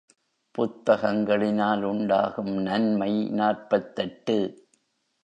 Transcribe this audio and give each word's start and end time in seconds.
புத்தகங்களினால் 0.57 1.83
உண்டாகும் 1.83 2.53
நன்மை 2.61 3.29
நாற்பத்தெட்டு. 3.29 4.37